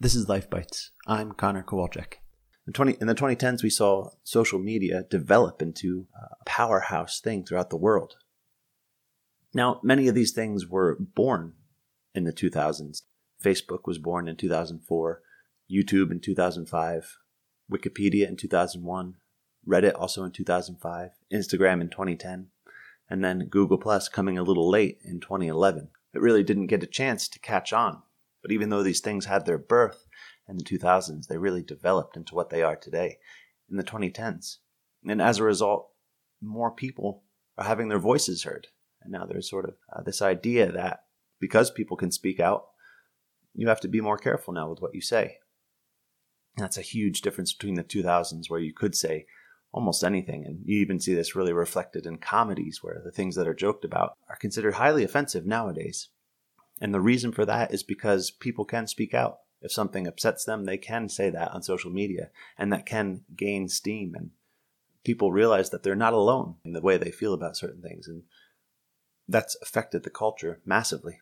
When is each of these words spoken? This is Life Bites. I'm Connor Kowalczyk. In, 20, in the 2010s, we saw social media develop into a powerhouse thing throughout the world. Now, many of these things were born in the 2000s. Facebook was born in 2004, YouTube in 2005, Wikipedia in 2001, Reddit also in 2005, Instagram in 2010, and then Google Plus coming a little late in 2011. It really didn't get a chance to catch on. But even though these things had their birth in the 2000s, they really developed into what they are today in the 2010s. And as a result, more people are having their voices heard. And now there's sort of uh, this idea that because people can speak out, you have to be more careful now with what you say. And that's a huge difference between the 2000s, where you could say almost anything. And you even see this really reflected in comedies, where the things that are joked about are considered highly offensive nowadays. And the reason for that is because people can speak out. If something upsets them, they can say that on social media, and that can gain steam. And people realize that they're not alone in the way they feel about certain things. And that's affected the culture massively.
This 0.00 0.16
is 0.16 0.28
Life 0.28 0.50
Bites. 0.50 0.90
I'm 1.06 1.32
Connor 1.32 1.62
Kowalczyk. 1.62 2.14
In, 2.66 2.72
20, 2.72 2.96
in 3.00 3.06
the 3.06 3.14
2010s, 3.14 3.62
we 3.62 3.70
saw 3.70 4.10
social 4.24 4.58
media 4.58 5.04
develop 5.08 5.62
into 5.62 6.08
a 6.12 6.44
powerhouse 6.44 7.20
thing 7.20 7.44
throughout 7.44 7.70
the 7.70 7.76
world. 7.76 8.16
Now, 9.54 9.78
many 9.84 10.08
of 10.08 10.16
these 10.16 10.32
things 10.32 10.66
were 10.66 10.98
born 10.98 11.52
in 12.12 12.24
the 12.24 12.32
2000s. 12.32 13.02
Facebook 13.42 13.86
was 13.86 13.98
born 13.98 14.26
in 14.26 14.34
2004, 14.34 15.22
YouTube 15.70 16.10
in 16.10 16.18
2005, 16.18 17.18
Wikipedia 17.72 18.26
in 18.26 18.36
2001, 18.36 19.14
Reddit 19.66 19.94
also 19.94 20.24
in 20.24 20.32
2005, 20.32 21.10
Instagram 21.32 21.80
in 21.80 21.88
2010, 21.88 22.48
and 23.08 23.24
then 23.24 23.46
Google 23.46 23.78
Plus 23.78 24.08
coming 24.08 24.38
a 24.38 24.42
little 24.42 24.68
late 24.68 24.98
in 25.04 25.20
2011. 25.20 25.88
It 26.12 26.20
really 26.20 26.42
didn't 26.42 26.66
get 26.66 26.82
a 26.82 26.88
chance 26.88 27.28
to 27.28 27.38
catch 27.38 27.72
on. 27.72 28.02
But 28.44 28.52
even 28.52 28.68
though 28.68 28.82
these 28.82 29.00
things 29.00 29.24
had 29.24 29.46
their 29.46 29.56
birth 29.56 30.06
in 30.46 30.58
the 30.58 30.64
2000s, 30.64 31.28
they 31.28 31.38
really 31.38 31.62
developed 31.62 32.14
into 32.14 32.34
what 32.34 32.50
they 32.50 32.62
are 32.62 32.76
today 32.76 33.16
in 33.70 33.78
the 33.78 33.82
2010s. 33.82 34.58
And 35.02 35.22
as 35.22 35.38
a 35.38 35.44
result, 35.44 35.88
more 36.42 36.70
people 36.70 37.22
are 37.56 37.64
having 37.64 37.88
their 37.88 37.98
voices 37.98 38.42
heard. 38.42 38.66
And 39.00 39.10
now 39.10 39.24
there's 39.24 39.48
sort 39.48 39.64
of 39.64 39.76
uh, 39.90 40.02
this 40.02 40.20
idea 40.20 40.70
that 40.70 41.04
because 41.40 41.70
people 41.70 41.96
can 41.96 42.10
speak 42.10 42.38
out, 42.38 42.66
you 43.54 43.68
have 43.68 43.80
to 43.80 43.88
be 43.88 44.02
more 44.02 44.18
careful 44.18 44.52
now 44.52 44.68
with 44.68 44.82
what 44.82 44.94
you 44.94 45.00
say. 45.00 45.38
And 46.58 46.64
that's 46.64 46.76
a 46.76 46.82
huge 46.82 47.22
difference 47.22 47.54
between 47.54 47.76
the 47.76 47.82
2000s, 47.82 48.50
where 48.50 48.60
you 48.60 48.74
could 48.74 48.94
say 48.94 49.24
almost 49.72 50.04
anything. 50.04 50.44
And 50.44 50.60
you 50.66 50.80
even 50.80 51.00
see 51.00 51.14
this 51.14 51.34
really 51.34 51.54
reflected 51.54 52.04
in 52.04 52.18
comedies, 52.18 52.80
where 52.82 53.00
the 53.02 53.10
things 53.10 53.36
that 53.36 53.48
are 53.48 53.54
joked 53.54 53.86
about 53.86 54.18
are 54.28 54.36
considered 54.36 54.74
highly 54.74 55.02
offensive 55.02 55.46
nowadays. 55.46 56.10
And 56.80 56.92
the 56.92 57.00
reason 57.00 57.32
for 57.32 57.46
that 57.46 57.72
is 57.72 57.82
because 57.82 58.30
people 58.30 58.64
can 58.64 58.86
speak 58.86 59.14
out. 59.14 59.38
If 59.60 59.72
something 59.72 60.06
upsets 60.06 60.44
them, 60.44 60.64
they 60.64 60.76
can 60.76 61.08
say 61.08 61.30
that 61.30 61.52
on 61.52 61.62
social 61.62 61.90
media, 61.90 62.30
and 62.58 62.72
that 62.72 62.84
can 62.84 63.24
gain 63.34 63.68
steam. 63.68 64.14
And 64.14 64.30
people 65.04 65.32
realize 65.32 65.70
that 65.70 65.82
they're 65.82 65.94
not 65.94 66.12
alone 66.12 66.56
in 66.64 66.72
the 66.72 66.82
way 66.82 66.98
they 66.98 67.10
feel 67.10 67.32
about 67.32 67.56
certain 67.56 67.80
things. 67.80 68.06
And 68.06 68.24
that's 69.26 69.56
affected 69.62 70.02
the 70.02 70.10
culture 70.10 70.60
massively. 70.66 71.20